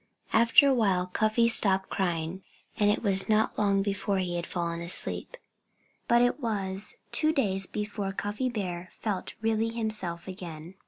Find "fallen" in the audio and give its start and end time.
4.47-4.81